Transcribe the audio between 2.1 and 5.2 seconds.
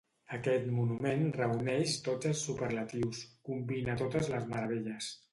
els superlatius, combina totes les meravelles.